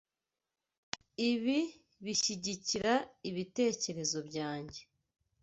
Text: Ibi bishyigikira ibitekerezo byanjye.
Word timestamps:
Ibi 1.31 1.59
bishyigikira 2.03 2.93
ibitekerezo 3.29 4.17
byanjye. 4.27 4.81